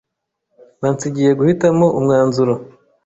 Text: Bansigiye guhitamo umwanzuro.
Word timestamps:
Bansigiye 0.81 1.31
guhitamo 1.39 1.85
umwanzuro. 1.99 2.53